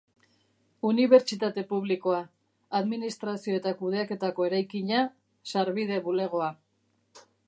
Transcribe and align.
Unibertsitate 0.91 1.63
Publikoa, 1.73 2.21
Administrazio 2.79 3.57
eta 3.59 3.73
Kudeaketako 3.81 4.47
eraikina, 4.49 5.03
Sarbide 5.53 6.01
Bulegoa. 6.09 6.49